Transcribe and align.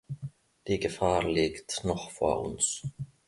Die 0.67 0.79
Gefahr 0.79 1.21
liegt 1.31 1.83
noch 1.85 2.09
vor 2.09 2.41
uns. 2.41 2.81